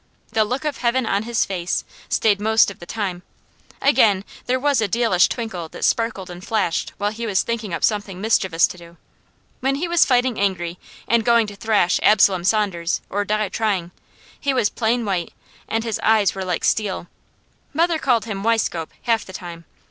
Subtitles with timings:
[0.31, 3.21] "The look of heaven on his face" stayed most of the time;
[3.79, 7.83] again, there was a dealish twinkle that sparkled and flashed while he was thinking up
[7.83, 8.97] something mischievous to do.
[9.59, 13.91] When he was fighting angry, and going to thrash Absalom Saunders or die trying,
[14.39, 15.33] he was plain white
[15.67, 17.05] and his eyes were like steel.
[17.71, 19.65] Mother called him "Weiscope," half the time.